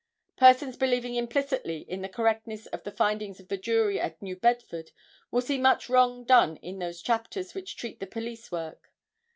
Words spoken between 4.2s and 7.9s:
Bedford will see much wrong done in those chapters which